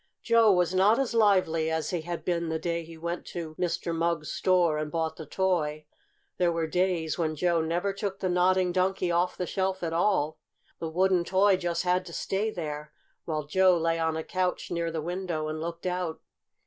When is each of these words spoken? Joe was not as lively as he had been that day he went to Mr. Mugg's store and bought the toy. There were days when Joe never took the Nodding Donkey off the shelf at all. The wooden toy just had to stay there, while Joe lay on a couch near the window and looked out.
Joe 0.23 0.51
was 0.51 0.73
not 0.73 0.97
as 0.97 1.13
lively 1.13 1.69
as 1.69 1.91
he 1.91 2.01
had 2.01 2.25
been 2.25 2.49
that 2.49 2.63
day 2.63 2.83
he 2.83 2.97
went 2.97 3.23
to 3.27 3.53
Mr. 3.59 3.93
Mugg's 3.95 4.31
store 4.31 4.79
and 4.79 4.91
bought 4.91 5.15
the 5.15 5.27
toy. 5.27 5.85
There 6.39 6.51
were 6.51 6.65
days 6.65 7.19
when 7.19 7.35
Joe 7.35 7.61
never 7.61 7.93
took 7.93 8.17
the 8.19 8.27
Nodding 8.27 8.71
Donkey 8.71 9.11
off 9.11 9.37
the 9.37 9.45
shelf 9.45 9.83
at 9.83 9.93
all. 9.93 10.39
The 10.79 10.89
wooden 10.89 11.23
toy 11.23 11.55
just 11.55 11.83
had 11.83 12.03
to 12.07 12.13
stay 12.13 12.49
there, 12.49 12.91
while 13.25 13.43
Joe 13.45 13.77
lay 13.77 13.99
on 13.99 14.17
a 14.17 14.23
couch 14.23 14.71
near 14.71 14.89
the 14.89 15.03
window 15.03 15.47
and 15.47 15.61
looked 15.61 15.85
out. 15.85 16.19